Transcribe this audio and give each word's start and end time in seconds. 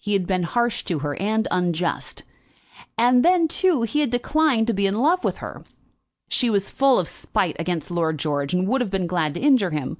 He 0.00 0.14
had 0.14 0.26
been 0.26 0.44
harsh 0.44 0.82
to 0.84 1.00
her, 1.00 1.14
and 1.20 1.46
unjust; 1.50 2.22
and 2.96 3.22
then, 3.22 3.46
too, 3.46 3.82
he 3.82 4.00
had 4.00 4.08
declined 4.08 4.66
to 4.68 4.72
be 4.72 4.86
in 4.86 4.94
love 4.98 5.22
with 5.24 5.44
her! 5.44 5.62
She 6.30 6.48
was 6.48 6.70
full 6.70 6.98
of 6.98 7.06
spite 7.06 7.56
against 7.60 7.90
Lord 7.90 8.18
George, 8.18 8.54
and 8.54 8.66
would 8.66 8.80
have 8.80 8.88
been 8.90 9.06
glad 9.06 9.34
to 9.34 9.40
injure 9.40 9.68
him. 9.68 9.98